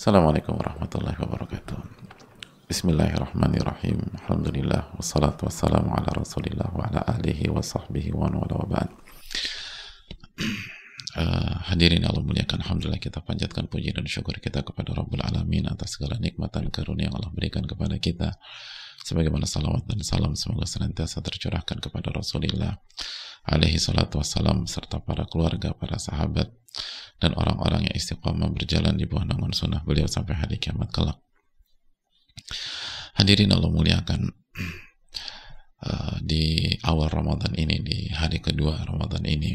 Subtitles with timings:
[0.00, 1.76] Assalamualaikum warahmatullahi wabarakatuh.
[2.72, 4.00] Bismillahirrahmanirrahim.
[4.24, 8.88] Alhamdulillah wassalatu wassalamu ala Rasulillah wa ala alihi wa sahbihi wa wala wa ba'd.
[11.20, 16.00] Uh, hadirin Allah muliakan Alhamdulillah kita panjatkan puji dan syukur kita kepada Rabbul Alamin atas
[16.00, 18.40] segala nikmat dan karunia yang Allah berikan kepada kita
[19.04, 22.80] sebagaimana salawat dan salam semoga senantiasa tercurahkan kepada Rasulullah
[23.44, 26.48] alaihi salatu wassalam serta para keluarga, para sahabat
[27.20, 31.20] dan orang-orang yang istiqomah berjalan di bawah naungan sunnah beliau sampai hari kiamat kelak.
[33.20, 34.32] Hadirin Allah muliakan
[35.84, 39.52] uh, di awal Ramadan ini di hari kedua Ramadan ini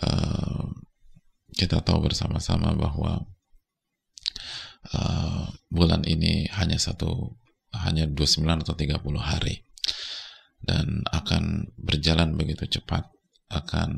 [0.00, 0.64] uh,
[1.52, 3.20] kita tahu bersama-sama bahwa
[4.96, 7.36] uh, bulan ini hanya satu
[7.76, 9.60] hanya 29 atau 30 hari.
[10.56, 13.06] Dan akan berjalan begitu cepat
[13.52, 13.90] akan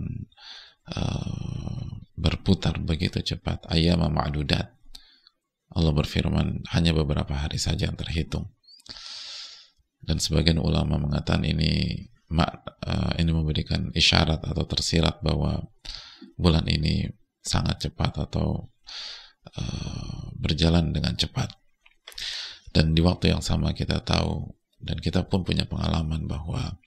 [0.92, 1.47] uh,
[2.18, 3.64] berputar begitu cepat.
[3.70, 4.74] Ayam ma'dudat.
[5.68, 8.50] Allah berfirman hanya beberapa hari saja yang terhitung.
[10.02, 12.02] Dan sebagian ulama mengatakan ini
[12.34, 15.68] uh, ini memberikan isyarat atau tersirat bahwa
[16.34, 17.08] bulan ini
[17.44, 18.72] sangat cepat atau
[19.54, 21.52] uh, berjalan dengan cepat.
[22.72, 26.78] Dan di waktu yang sama kita tahu dan kita pun punya pengalaman bahwa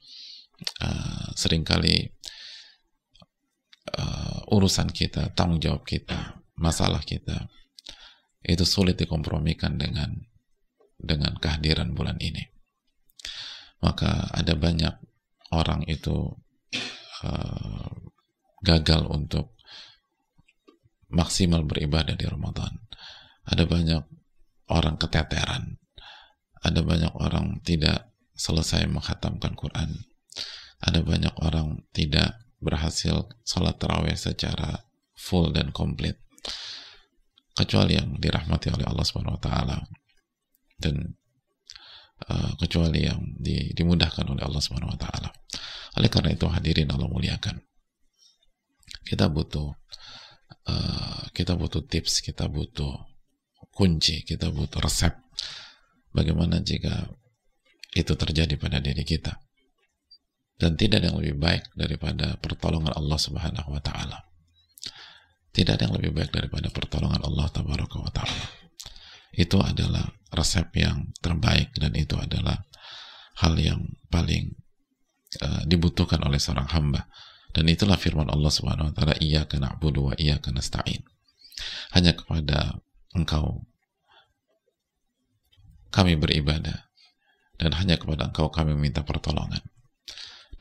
[0.82, 2.14] uh, sering kali
[3.98, 4.21] uh,
[4.52, 7.48] urusan kita, tanggung jawab kita, masalah kita
[8.42, 10.12] itu sulit dikompromikan dengan
[10.98, 12.42] dengan kehadiran bulan ini.
[13.82, 14.94] Maka ada banyak
[15.56, 16.38] orang itu
[17.26, 17.90] uh,
[18.62, 19.58] gagal untuk
[21.10, 22.78] maksimal beribadah di Ramadan.
[23.46, 24.04] Ada banyak
[24.72, 25.82] orang keteteran
[26.62, 30.08] ada banyak orang tidak selesai menghatamkan Quran
[30.82, 34.86] ada banyak orang tidak berhasil sholat taraweh secara
[35.18, 36.16] full dan komplit
[37.58, 39.78] kecuali yang dirahmati oleh Allah Subhanahu Wa Taala
[40.80, 41.18] dan
[42.30, 45.30] uh, kecuali yang di, dimudahkan oleh Allah Subhanahu Wa Taala
[46.00, 47.60] oleh karena itu hadirin Allah muliakan
[49.04, 49.74] kita butuh
[50.70, 52.96] uh, kita butuh tips kita butuh
[53.74, 55.12] kunci kita butuh resep
[56.12, 57.08] Bagaimana jika
[57.96, 59.40] itu terjadi pada diri kita?
[60.62, 64.30] Dan tidak ada yang lebih baik daripada pertolongan Allah Subhanahu wa taala.
[65.50, 68.46] Tidak ada yang lebih baik daripada pertolongan Allah Tabaraka wa taala.
[69.34, 72.62] Itu adalah resep yang terbaik dan itu adalah
[73.42, 74.54] hal yang paling
[75.42, 77.10] uh, dibutuhkan oleh seorang hamba.
[77.50, 81.02] Dan itulah firman Allah Subhanahu wa taala, "Iyyaka na'budu wa iyyaka nasta'in."
[81.98, 82.78] Hanya kepada
[83.18, 83.66] Engkau
[85.92, 86.88] kami beribadah
[87.60, 89.60] dan hanya kepada engkau kami minta pertolongan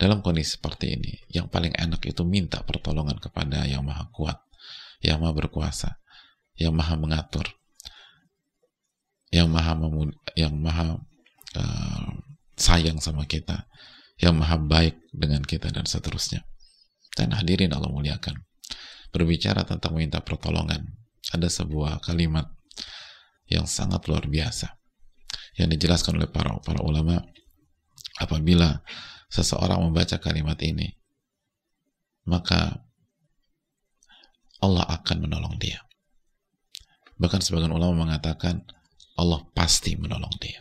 [0.00, 4.40] dalam kondisi seperti ini yang paling enak itu minta pertolongan kepada yang maha kuat
[5.04, 6.00] yang maha berkuasa
[6.56, 7.44] yang maha mengatur
[9.30, 10.98] yang maha memud yang maha
[11.54, 12.10] uh,
[12.58, 13.70] sayang sama kita
[14.20, 16.44] yang maha baik dengan kita dan seterusnya.
[17.16, 18.36] Dan hadirin Allah muliakan
[19.10, 20.86] berbicara tentang minta pertolongan
[21.32, 22.46] ada sebuah kalimat
[23.50, 24.78] yang sangat luar biasa
[25.58, 27.18] yang dijelaskan oleh para para ulama.
[28.20, 28.84] Apabila
[29.30, 30.90] seseorang membaca kalimat ini
[32.26, 32.82] maka
[34.60, 35.80] Allah akan menolong dia.
[37.16, 38.60] Bahkan sebagian ulama mengatakan
[39.16, 40.60] Allah pasti menolong dia.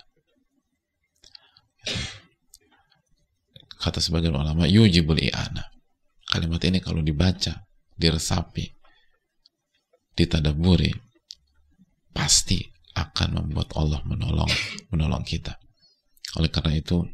[3.80, 5.72] Kata sebagian ulama yujibul i'ana.
[6.30, 7.64] Kalimat ini kalau dibaca
[7.96, 8.68] diresapi
[10.16, 10.92] ditadaburi
[12.12, 12.60] pasti
[12.96, 14.52] akan membuat Allah menolong
[14.92, 15.56] menolong kita.
[16.36, 17.08] Oleh karena itu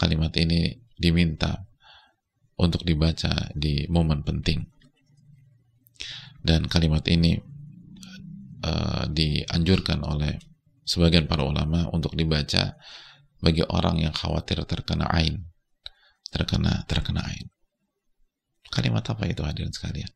[0.00, 1.68] kalimat ini diminta
[2.56, 4.64] untuk dibaca di momen penting.
[6.40, 7.36] Dan kalimat ini
[8.64, 10.40] uh, dianjurkan oleh
[10.88, 12.80] sebagian para ulama untuk dibaca
[13.40, 15.44] bagi orang yang khawatir terkena ain,
[16.32, 17.52] terkena terkena ain.
[18.72, 20.08] Kalimat apa itu hadirin sekalian?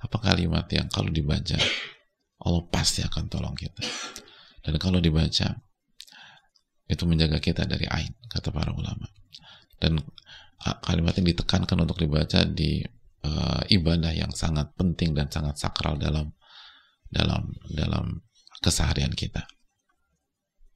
[0.00, 1.58] Apa kalimat yang kalau dibaca
[2.38, 3.82] Allah pasti akan tolong kita.
[4.62, 5.58] Dan kalau dibaca,
[6.88, 9.06] itu menjaga kita dari ain, kata para ulama.
[9.78, 10.00] Dan
[10.82, 12.82] kalimat ini ditekankan untuk dibaca di
[13.22, 16.34] uh, ibadah yang sangat penting dan sangat sakral dalam
[17.06, 18.24] dalam dalam
[18.58, 19.44] keseharian kita.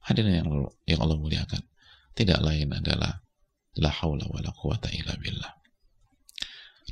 [0.07, 0.49] Hadirin yang
[0.87, 1.61] yang Allah muliakan,
[2.15, 3.19] tidak lain adalah
[3.81, 5.53] la haula wala quwata illa billah.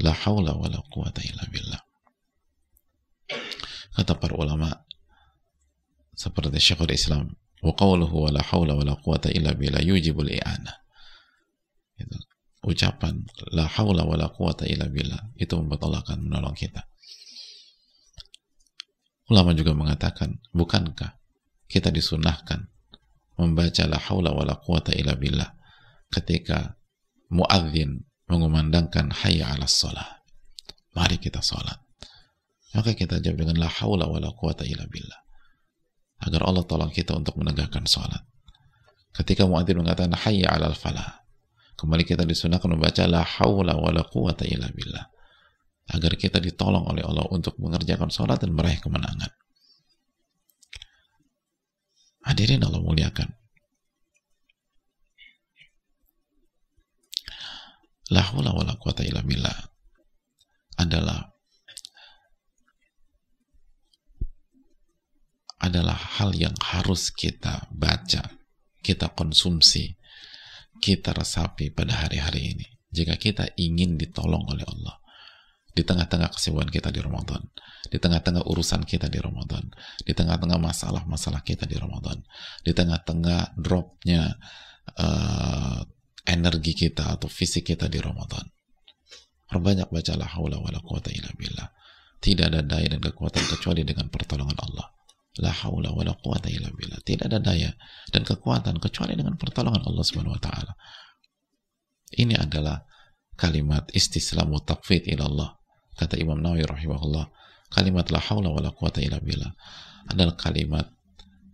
[0.01, 1.81] La haula wala quwata illa billah
[3.95, 4.71] kata para ulama
[6.15, 10.73] seperti Syekhul Islam wa qawluhu wa la hawla wa la quwata illa billah yujibul i'ana
[11.97, 12.17] itu
[12.65, 13.21] ucapan
[13.53, 16.81] la hawla wa quwata illa billah itu membuat Allah akan menolong kita
[19.31, 21.15] Ulama juga mengatakan, bukankah
[21.71, 22.67] kita disunahkan
[23.39, 25.47] membaca la haula wa la quwata illa billah
[26.11, 26.75] ketika
[27.31, 30.19] muadzin mengumandangkan hayya ala salat.
[30.91, 31.79] Mari kita salat.
[32.75, 35.19] Maka kita jawab dengan la haula wa la quwata illa billah.
[36.21, 38.21] Agar Allah tolong kita untuk menegakkan salat.
[39.12, 41.25] Ketika muadzin mengatakan hayya ala falah.
[41.75, 45.06] Kembali kita disunahkan membaca la haula wa la quwata illa billah.
[45.91, 49.33] Agar kita ditolong oleh Allah untuk mengerjakan salat dan meraih kemenangan.
[52.21, 53.29] Hadirin Allah muliakan.
[58.12, 59.56] La hawla wa la quwata illa billah
[60.75, 61.31] adalah
[65.63, 68.21] adalah hal yang harus kita baca,
[68.85, 69.97] kita konsumsi,
[70.77, 72.68] kita resapi pada hari-hari ini.
[72.94, 75.01] Jika kita ingin ditolong oleh Allah
[75.71, 77.41] di tengah-tengah kesibukan kita di Ramadan,
[77.89, 79.65] di tengah-tengah urusan kita di Ramadan,
[80.03, 82.19] di tengah-tengah masalah-masalah kita di Ramadan,
[82.62, 84.35] di tengah-tengah dropnya
[85.00, 85.79] uh,
[86.27, 88.45] energi kita atau fisik kita di Ramadan.
[89.47, 91.67] Perbanyak baca la haula wa la quwata illa billah.
[92.21, 95.00] Tidak ada daya dan kekuatan kecuali dengan pertolongan Allah.
[95.39, 96.03] La haula wa.
[96.03, 97.71] Tidak ada daya
[98.11, 100.75] dan kekuatan kecuali dengan pertolongan Allah Subhanahu wa taala.
[102.11, 102.83] Ini adalah
[103.39, 105.49] kalimat istislamu taqfid ila Allah.
[105.95, 107.31] Kata Imam Nawawi rahimahullah,
[107.71, 109.55] kalimat la haula wa quwata illa billah
[110.11, 110.91] adalah kalimat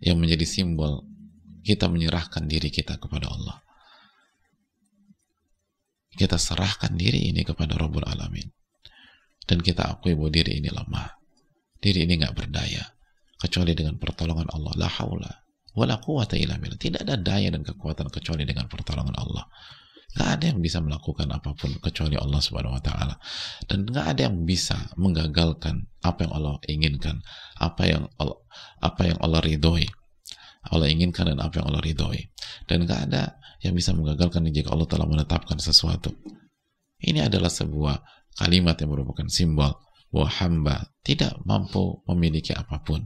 [0.02, 1.06] yang menjadi simbol
[1.62, 3.62] kita menyerahkan diri kita kepada Allah
[6.18, 8.50] kita serahkan diri ini kepada Rabbul Alamin
[9.46, 11.14] dan kita akui bahwa diri ini lemah
[11.78, 12.84] diri ini nggak berdaya
[13.38, 14.74] kecuali dengan pertolongan Allah.
[14.78, 15.48] La haula
[15.78, 16.82] wala quwata illa billah.
[16.82, 19.46] Tidak ada daya dan kekuatan kecuali dengan pertolongan Allah.
[20.18, 23.22] Nggak ada yang bisa melakukan apa pun kecuali Allah subhanahu wa ta'ala.
[23.70, 27.22] Dan nggak ada yang bisa menggagalkan apa yang Allah inginkan
[27.62, 28.42] apa yang Allah,
[28.82, 29.86] apa yang Allah ridhoi.
[30.74, 32.34] Allah inginkan dan apa yang Allah ridhoi.
[32.66, 36.10] Dan nggak ada yang bisa menggagalkan jika Allah telah menetapkan sesuatu.
[36.98, 38.02] Ini adalah sebuah
[38.42, 39.78] kalimat yang merupakan simbol
[40.10, 40.76] bahwa hamba
[41.06, 43.06] tidak mampu memiliki apa pun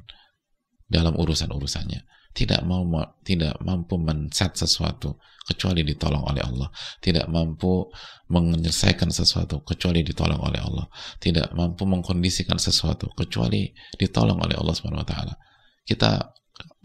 [0.91, 2.03] dalam urusan-urusannya.
[2.31, 2.83] Tidak mau
[3.23, 6.71] tidak mampu men-set sesuatu kecuali ditolong oleh Allah.
[6.99, 7.91] Tidak mampu
[8.31, 10.87] menyelesaikan sesuatu kecuali ditolong oleh Allah.
[11.19, 15.33] Tidak mampu mengkondisikan sesuatu kecuali ditolong oleh Allah Subhanahu wa taala.
[15.83, 16.40] Kita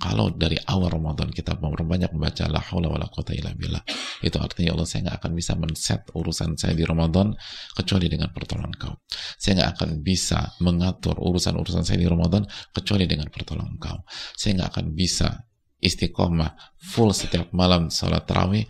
[0.06, 3.82] kalau dari awal Ramadan kita banyak membaca la haula wala quwata illa billah.
[4.23, 7.35] Itu artinya Allah saya nggak akan bisa men-set urusan saya di Ramadan
[7.75, 8.94] kecuali dengan pertolongan kau.
[9.35, 13.99] Saya nggak akan bisa mengatur urusan-urusan saya di Ramadan kecuali dengan pertolongan kau.
[14.38, 15.43] Saya nggak akan bisa
[15.82, 18.62] istiqomah full setiap malam salat tarawih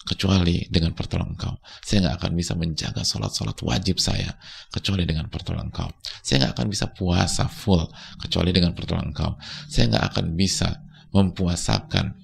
[0.00, 1.54] kecuali dengan pertolongan engkau.
[1.84, 4.32] Saya nggak akan bisa menjaga sholat-sholat wajib saya
[4.72, 5.88] kecuali dengan pertolongan engkau.
[6.24, 7.84] Saya nggak akan bisa puasa full
[8.16, 9.32] kecuali dengan pertolongan engkau.
[9.68, 10.68] Saya nggak akan bisa
[11.12, 12.16] mempuasakan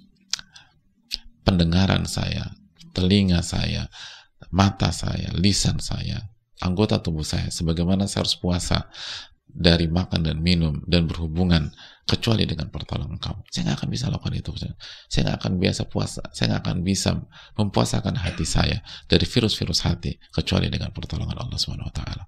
[1.45, 2.57] pendengaran saya,
[2.97, 3.87] telinga saya,
[4.51, 6.33] mata saya, lisan saya,
[6.65, 8.89] anggota tubuh saya, sebagaimana saya harus puasa
[9.47, 11.71] dari makan dan minum dan berhubungan
[12.07, 13.41] kecuali dengan pertolongan kamu.
[13.51, 14.51] Saya nggak akan bisa lakukan itu.
[15.11, 16.23] Saya nggak akan biasa puasa.
[16.35, 17.11] Saya nggak akan bisa
[17.59, 18.79] mempuasakan hati saya
[19.11, 22.25] dari virus-virus hati kecuali dengan pertolongan Allah Subhanahu Wa Taala.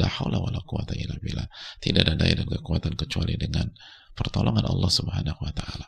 [0.00, 1.48] La haula wala quwata illa billah.
[1.80, 3.68] Tidak ada daya dan kekuatan kecuali dengan
[4.16, 5.86] pertolongan Allah Subhanahu Wa Taala.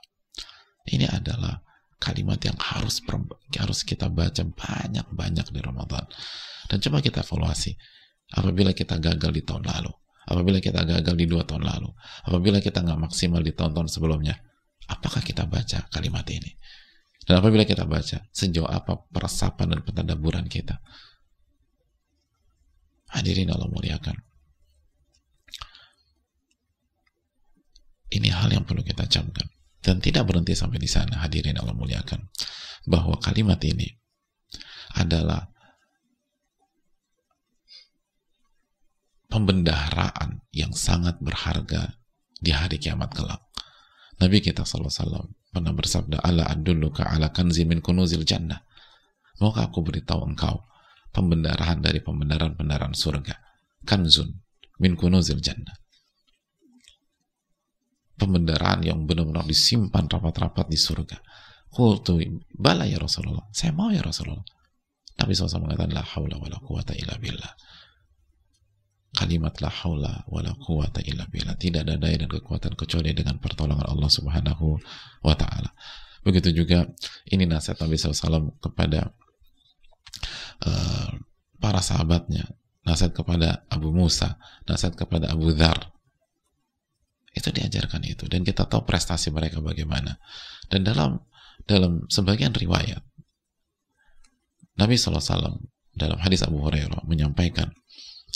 [0.84, 1.64] Ini adalah
[2.00, 3.00] kalimat yang harus
[3.56, 6.04] harus kita baca banyak-banyak di Ramadan.
[6.68, 7.72] Dan coba kita evaluasi
[8.36, 11.90] apabila kita gagal di tahun lalu apabila kita gagal di dua tahun lalu,
[12.24, 14.36] apabila kita nggak maksimal di tahun-tahun sebelumnya,
[14.88, 16.52] apakah kita baca kalimat ini?
[17.24, 20.76] Dan apabila kita baca, sejauh apa peresapan dan pentadaburan kita?
[23.16, 24.16] Hadirin Allah muliakan.
[28.12, 29.48] Ini hal yang perlu kita camkan.
[29.84, 32.28] Dan tidak berhenti sampai di sana, hadirin Allah muliakan.
[32.84, 33.88] Bahwa kalimat ini
[35.00, 35.53] adalah
[39.34, 41.98] pembendaharaan yang sangat berharga
[42.38, 43.42] di hari kiamat kelak.
[44.22, 48.62] Nabi kita SAW pernah bersabda, Ala adulluka ala kanzi min kunuzil jannah.
[49.42, 50.62] Maukah aku beritahu engkau
[51.10, 53.34] pembendaharaan dari pembendaharaan-pembendaharaan surga.
[53.82, 54.30] Kanzun
[54.78, 55.74] min kunuzil jannah.
[58.14, 61.18] Pembendaharaan yang benar-benar disimpan rapat-rapat di surga.
[61.74, 62.22] Qultu
[62.54, 63.50] bala ya Rasulullah.
[63.50, 64.46] Saya mau ya Rasulullah.
[65.18, 67.50] Nabi SAW mengatakan, La hawla wa la quwata illa billah
[69.14, 71.54] kalimat la haula wa la quwata illa billah.
[71.54, 74.76] Tidak ada daya dan kekuatan kecuali dengan pertolongan Allah Subhanahu
[75.22, 75.70] wa taala.
[76.26, 76.88] Begitu juga
[77.30, 79.14] ini nasihat Nabi SAW kepada
[80.66, 81.10] uh,
[81.62, 82.48] para sahabatnya,
[82.82, 85.94] nasihat kepada Abu Musa, nasihat kepada Abu Dhar.
[87.34, 90.18] Itu diajarkan itu dan kita tahu prestasi mereka bagaimana.
[90.66, 91.22] Dan dalam
[91.64, 93.00] dalam sebagian riwayat
[94.74, 95.62] Nabi SAW
[95.94, 97.70] dalam hadis Abu Hurairah menyampaikan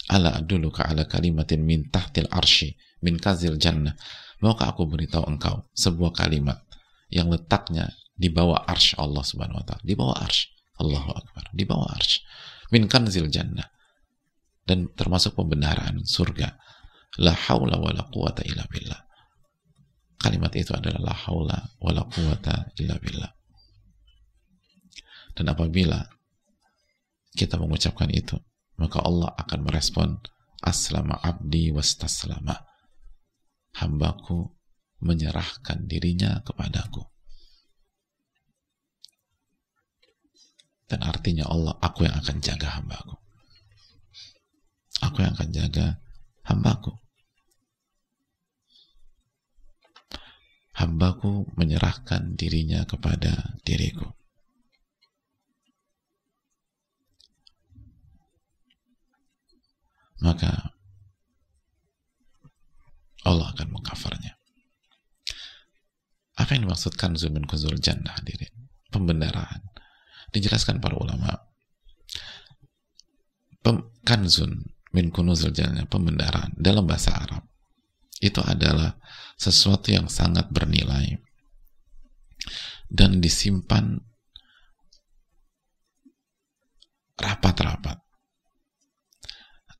[0.06, 3.98] ala dulu ka ala kalimatin min tahtil arsy min kazil jannah.
[4.38, 6.62] Maukah aku beritahu engkau sebuah kalimat
[7.10, 9.82] yang letaknya di bawah arsy Allah Subhanahu wa taala?
[9.82, 10.46] Di bawah arsy
[10.78, 11.44] Allahu akbar.
[11.50, 12.22] Di bawah arsy
[12.70, 13.66] min kanzil jannah.
[14.62, 16.54] Dan termasuk pembenaran surga.
[17.18, 19.00] La haula wala quwata illa billah.
[20.20, 23.32] Kalimat itu adalah la haula wala quwata illa billah.
[25.32, 26.02] Dan apabila
[27.32, 28.34] kita mengucapkan itu,
[28.78, 30.22] maka Allah akan merespon
[30.62, 32.54] aslama abdi wastaslama.
[33.78, 34.54] Hambaku
[35.02, 37.06] menyerahkan dirinya kepadaku.
[40.88, 43.14] Dan artinya Allah, aku yang akan jaga hambaku.
[45.04, 46.00] Aku yang akan jaga
[46.48, 46.96] hambaku.
[50.74, 54.17] Hambaku menyerahkan dirinya kepada diriku.
[60.22, 60.74] Maka
[63.26, 64.38] Allah akan mengcovernya.
[66.38, 68.70] Apa yang dimaksudkan zumin kuzul jannah hadirin?
[68.88, 69.58] Pembenaran.
[70.30, 71.34] Dijelaskan para ulama.
[73.58, 77.42] Pem, kanzun min kunuzul jannah, pembenaran dalam bahasa Arab.
[78.22, 78.96] Itu adalah
[79.34, 81.18] sesuatu yang sangat bernilai
[82.88, 84.00] dan disimpan
[87.18, 88.07] rapat-rapat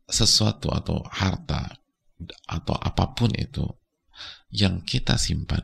[0.08, 1.78] sesuatu atau harta
[2.48, 3.62] atau apa pun itu
[4.50, 5.62] yang kita simpan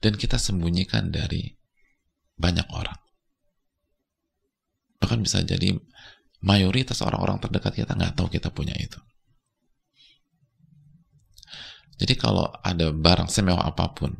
[0.00, 1.52] dan kita sembunyikan dari
[2.34, 2.98] banyak orang.
[4.98, 5.76] Bahkan bisa jadi
[6.40, 8.98] mayoritas orang-orang terdekat kita nggak tahu kita punya itu.
[11.94, 14.10] Jadi kalau ada barang semewah apa pun,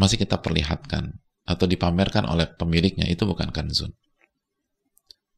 [0.00, 3.92] masih kita perlihatkan atau dipamerkan oleh pemiliknya, itu bukan kanzun.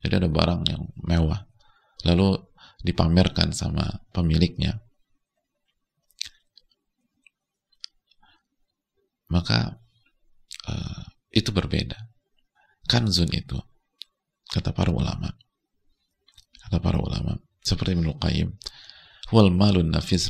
[0.02, 1.42] Jadi ada barang yang mewah,
[2.06, 2.38] lalu
[2.82, 4.82] dipamerkan sama pemiliknya.
[9.30, 9.80] Maka
[10.68, 11.96] uh, itu berbeda.
[12.84, 13.56] Kanzun itu
[14.52, 15.32] kata para ulama
[16.68, 18.52] kata para ulama seperti Ibnu Qayyim
[19.32, 20.28] huwal malun nafis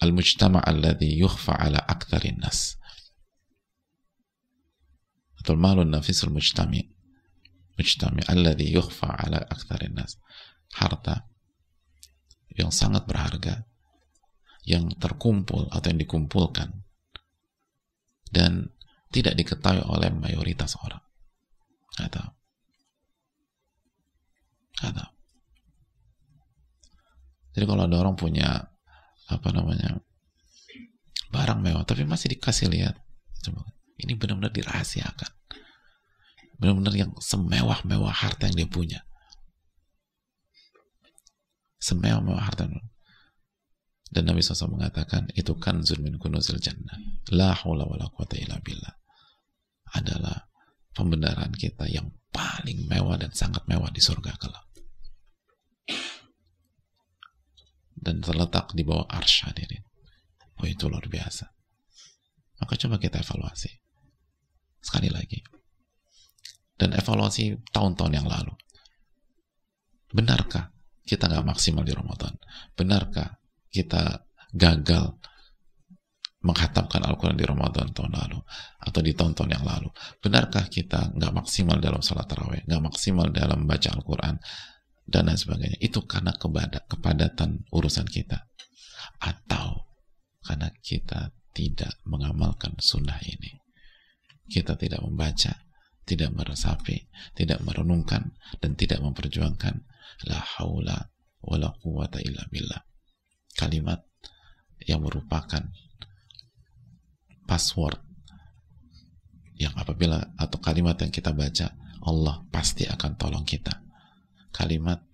[0.00, 2.76] al-mujtama' alladhi yukhfa ala aktharin nas.
[5.40, 6.84] Atau malun nafis al-mujtami'
[7.80, 10.20] mujtami' alladhi yukhfa ala aktharin nas.
[10.76, 11.29] Harta
[12.58, 13.66] yang sangat berharga
[14.66, 16.70] yang terkumpul atau yang dikumpulkan
[18.30, 18.70] dan
[19.10, 21.02] tidak diketahui oleh mayoritas orang.
[21.98, 22.30] Gak tahu.
[27.50, 28.70] Jadi kalau ada orang punya
[29.28, 30.00] apa namanya
[31.30, 32.98] barang mewah tapi masih dikasih lihat
[34.00, 35.30] ini benar-benar dirahasiakan
[36.58, 39.00] benar-benar yang semewah-mewah harta yang dia punya
[41.80, 42.68] semewah harta
[44.10, 46.98] dan Nabi SAW mengatakan itu kan min kunuzil jannah.
[47.30, 48.94] La hawla wa la illa billah.
[49.94, 50.50] Adalah
[50.90, 54.66] pembenaran kita yang paling mewah dan sangat mewah di surga kelak.
[57.94, 59.86] Dan terletak di bawah arsy hadirin.
[60.58, 61.46] Oh itu luar biasa.
[62.58, 63.70] Maka coba kita evaluasi.
[64.82, 65.38] Sekali lagi.
[66.74, 68.58] Dan evaluasi tahun-tahun yang lalu.
[70.10, 70.74] Benarkah
[71.10, 72.38] kita nggak maksimal di Ramadan?
[72.78, 74.22] Benarkah kita
[74.54, 75.18] gagal
[76.46, 78.38] menghatamkan Al-Quran di Ramadan tahun lalu
[78.78, 79.90] atau di tahun-tahun yang lalu?
[80.22, 84.38] Benarkah kita nggak maksimal dalam sholat taraweh, nggak maksimal dalam baca Al-Quran
[85.10, 85.78] dan lain sebagainya?
[85.82, 86.30] Itu karena
[86.86, 88.46] kepadatan urusan kita
[89.18, 89.90] atau
[90.46, 93.58] karena kita tidak mengamalkan sunnah ini.
[94.46, 95.58] Kita tidak membaca,
[96.06, 98.30] tidak meresapi, tidak merenungkan,
[98.62, 99.89] dan tidak memperjuangkan
[100.28, 100.98] la haula
[101.44, 102.82] wala quwata illa billah.
[103.56, 104.04] Kalimat
[104.84, 105.60] yang merupakan
[107.44, 107.98] password
[109.60, 113.84] yang apabila atau kalimat yang kita baca Allah pasti akan tolong kita.
[114.50, 115.04] Kalimat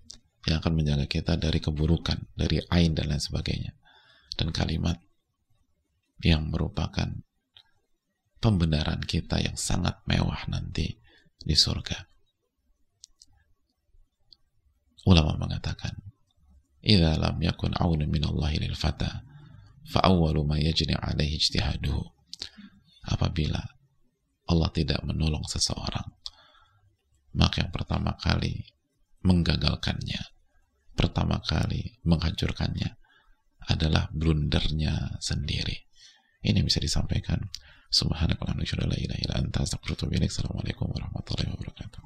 [0.47, 3.75] yang akan menjaga kita dari keburukan dari ain dan lain sebagainya.
[4.37, 5.03] Dan kalimat
[6.23, 7.11] yang merupakan
[8.39, 10.95] pembenaran kita yang sangat mewah nanti
[11.41, 12.16] di surga
[15.07, 15.95] Ulama mengatakan,
[16.83, 19.23] "Idza lam yakun aunun min Allah lil fata,
[19.87, 22.03] fa awwalu ma yajni alaihi ijtihaduhu."
[23.07, 23.63] Apabila
[24.51, 26.11] Allah tidak menolong seseorang,
[27.39, 28.67] maka yang pertama kali
[29.23, 30.23] menggagalkannya,
[30.99, 32.99] pertama kali menghancurkannya
[33.67, 35.87] adalah blundernya sendiri.
[36.43, 37.43] Ini bisa disampaikan.
[37.87, 39.63] Subhanakallahumma wa bihamdika
[40.27, 42.03] Assalamualaikum warahmatullahi wabarakatuh.